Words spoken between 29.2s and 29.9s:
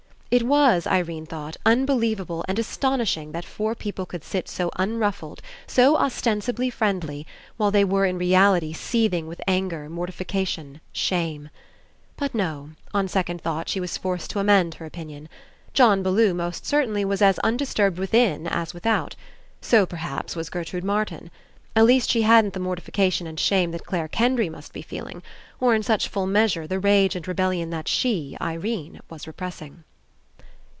repressing.